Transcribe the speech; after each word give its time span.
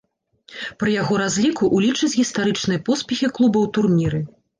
Пры 0.83 0.93
яго 1.01 1.19
разліку 1.21 1.69
улічаць 1.79 2.09
гістарычныя 2.21 2.83
поспехі 2.87 3.29
клуба 3.37 3.57
ў 3.65 3.67
турніры. 3.77 4.23